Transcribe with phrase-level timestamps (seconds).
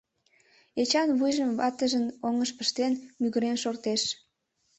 [0.81, 4.01] —Эчан вуйжым ватыжын оҥыш пыштен, мӱгырен шортеш...